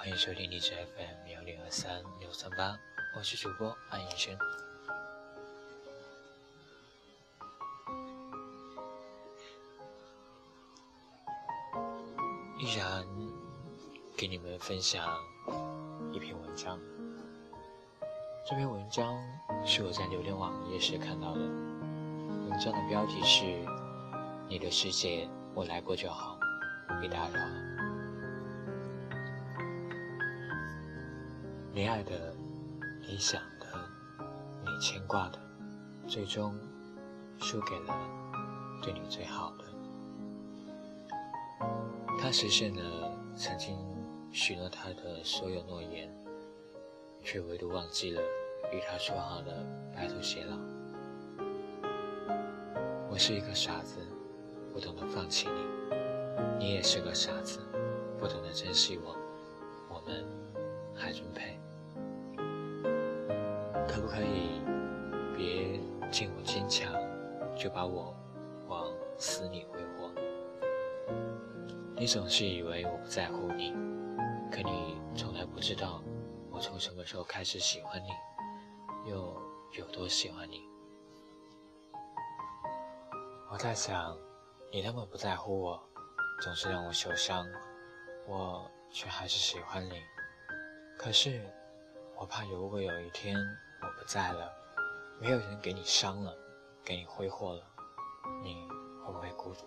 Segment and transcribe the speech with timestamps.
[0.00, 2.78] 欢迎收听荔枝 FM 幺零二三六三八，
[3.16, 4.38] 我是主播安以轩。
[12.60, 13.04] 依然
[14.16, 15.04] 给你们分享
[16.12, 16.78] 一篇文章。
[18.48, 19.20] 这篇文章
[19.66, 23.66] 是我在流连网页时看到的，文章的标题是
[24.48, 26.38] “你的世界我来过就好，
[27.00, 27.38] 别打扰”。
[31.72, 32.34] 你爱的、
[33.06, 33.66] 你想的、
[34.62, 35.38] 你牵挂的，
[36.08, 36.58] 最终
[37.38, 37.94] 输给了
[38.82, 39.64] 对你最好的。
[42.18, 43.78] 他实现了曾经
[44.32, 46.12] 许诺他的所有诺言，
[47.22, 48.20] 却唯独忘记了
[48.72, 50.56] 与他说好的白头偕老。
[53.08, 54.00] 我是一个傻子，
[54.72, 55.54] 不懂得放弃你；
[56.58, 57.60] 你也是个傻子，
[58.18, 59.16] 不懂得珍惜我。
[59.88, 60.24] 我们
[60.98, 61.58] 还真配。
[63.86, 64.60] 可不可以
[65.36, 66.92] 别见我坚强，
[67.56, 68.14] 就把我
[68.66, 70.12] 往死里挥霍？
[71.96, 73.72] 你总是以为我不在乎你，
[74.50, 76.02] 可你从来不知道
[76.50, 79.40] 我从什么时候开始喜欢你，又
[79.72, 80.62] 有多喜欢你。
[83.50, 84.16] 我在想，
[84.70, 85.82] 你那么不在乎我，
[86.42, 87.46] 总是让我受伤，
[88.28, 90.02] 我却还是喜欢你。
[90.98, 91.40] 可是，
[92.16, 93.36] 我怕如果有一天
[93.80, 94.52] 我不在了，
[95.20, 96.36] 没有人给你伤了，
[96.84, 97.62] 给你挥霍了，
[98.42, 98.66] 你
[99.04, 99.64] 会不会孤独？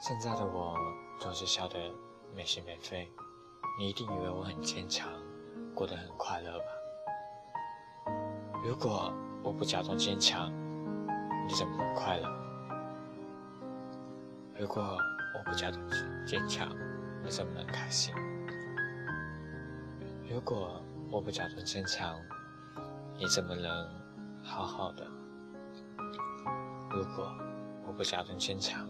[0.00, 0.78] 现在的我
[1.18, 1.92] 总是笑得
[2.32, 3.10] 没心没肺，
[3.76, 5.08] 你一定以为我很坚强，
[5.74, 6.66] 过得很快乐吧？
[8.64, 10.48] 如果我不假装坚强，
[11.44, 12.28] 你怎么能快乐？
[14.56, 15.84] 如果我不假装
[16.24, 16.68] 坚强，
[17.24, 18.14] 你怎么能开心？
[20.30, 20.78] 如果
[21.10, 22.20] 我不假装坚强，
[23.18, 23.88] 你怎么能
[24.42, 25.06] 好好的？
[26.90, 27.32] 如果
[27.86, 28.86] 我不假装坚强，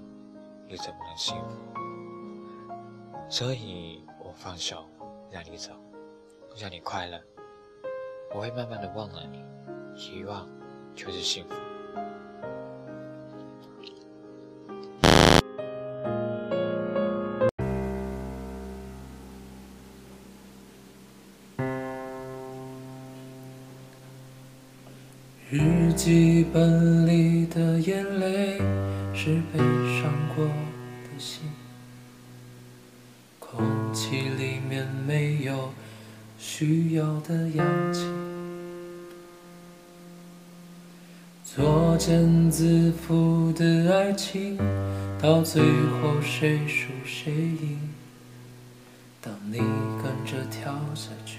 [0.66, 1.56] 又怎么能幸福？
[3.30, 4.84] 所以我放手，
[5.30, 5.72] 让你走，
[6.56, 7.20] 让你快乐。
[8.34, 9.44] 我会慢慢的忘了你，
[9.94, 10.44] 遗忘
[10.92, 11.54] 就是幸福。
[25.50, 28.58] 日记本里的眼泪
[29.14, 31.40] 是悲伤过的心，
[33.38, 33.64] 空
[33.94, 35.72] 气里面没有
[36.38, 38.04] 需要的氧气，
[41.42, 44.58] 作茧自缚的爱情，
[45.18, 47.78] 到最后谁输谁赢？
[49.22, 51.38] 当你跟着跳下去。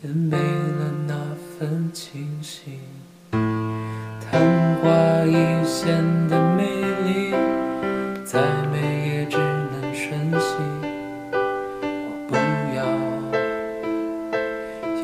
[0.00, 1.14] 便没了那
[1.62, 2.80] 很清晰，
[3.30, 3.40] 昙
[4.82, 4.90] 花
[5.24, 5.94] 一现
[6.26, 6.64] 的美
[7.04, 7.32] 丽，
[8.24, 8.40] 再
[8.72, 10.56] 美也只能瞬息。
[11.32, 12.34] 我不
[12.74, 12.82] 要，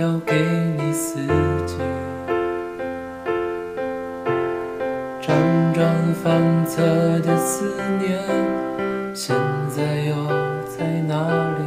[0.00, 0.34] 要给
[0.76, 1.20] 你四
[1.64, 1.76] 季，
[5.22, 5.28] 辗
[5.72, 6.26] 转反
[6.66, 6.82] 侧
[7.20, 8.18] 的思念，
[9.14, 9.36] 现
[9.70, 10.12] 在又
[10.66, 11.14] 在哪
[11.56, 11.57] 里？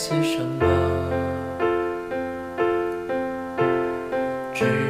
[0.00, 0.66] 些什么？
[4.54, 4.89] 只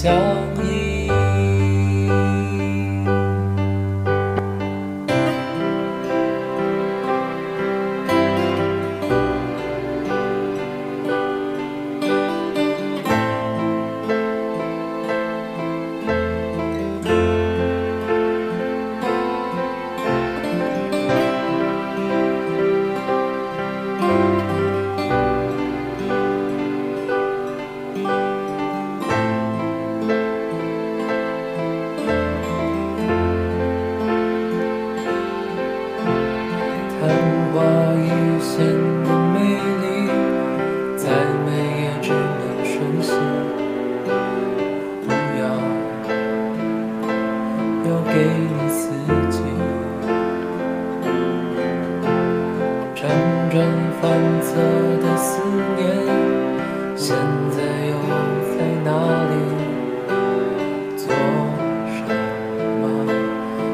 [0.00, 0.14] 相
[0.62, 0.77] 依。
[53.50, 53.64] 转
[54.00, 54.10] 反
[54.42, 54.50] 侧
[55.00, 55.40] 的思
[55.76, 55.80] 念，
[56.94, 57.16] 现
[57.50, 57.56] 在
[57.86, 57.92] 又
[58.52, 58.90] 在哪
[59.30, 59.32] 里？
[60.96, 61.02] 做
[61.88, 61.98] 什
[62.78, 62.82] 么？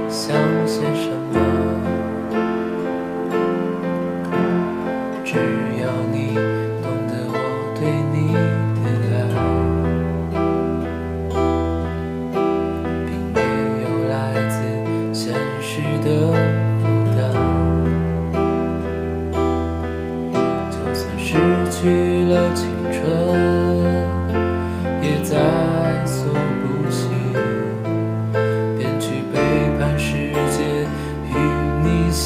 [0.08, 0.22] 想
[0.64, 1.36] 些什么？
[5.24, 5.30] 只
[5.80, 5.82] 要
[6.12, 6.16] 你
[6.80, 7.34] 懂得我
[7.74, 7.82] 对
[8.12, 8.14] 你
[8.78, 8.86] 的
[9.16, 9.18] 爱，
[13.06, 13.36] 并没
[13.82, 14.14] 有来
[14.48, 14.54] 自
[15.12, 15.22] 现
[15.60, 15.72] 实
[16.04, 16.06] 的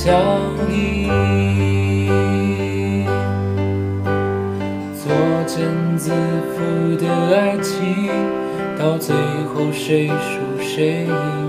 [0.08, 0.16] 想
[0.66, 1.06] 你。
[4.96, 5.12] 作
[5.46, 5.68] 茧
[5.98, 7.06] 自缚的
[7.36, 8.08] 爱情，
[8.78, 9.14] 到最
[9.52, 11.47] 后谁输谁赢？